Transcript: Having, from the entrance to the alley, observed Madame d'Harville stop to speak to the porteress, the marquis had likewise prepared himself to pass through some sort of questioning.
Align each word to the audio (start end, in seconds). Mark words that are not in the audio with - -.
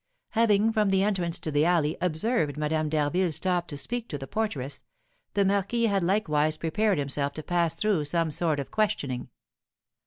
Having, 0.29 0.71
from 0.71 0.89
the 0.89 1.03
entrance 1.03 1.37
to 1.37 1.51
the 1.51 1.63
alley, 1.63 1.95
observed 2.01 2.57
Madame 2.57 2.89
d'Harville 2.89 3.31
stop 3.31 3.67
to 3.67 3.77
speak 3.77 4.07
to 4.09 4.17
the 4.17 4.25
porteress, 4.25 4.81
the 5.35 5.45
marquis 5.45 5.85
had 5.85 6.03
likewise 6.03 6.57
prepared 6.57 6.97
himself 6.97 7.33
to 7.33 7.43
pass 7.43 7.75
through 7.75 8.05
some 8.05 8.31
sort 8.31 8.59
of 8.59 8.71
questioning. 8.71 9.29